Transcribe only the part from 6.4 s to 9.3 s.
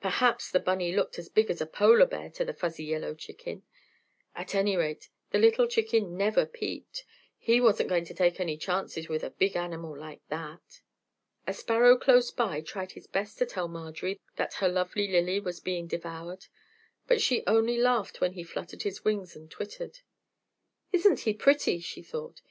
peeped! He wasn't going to take any chances with a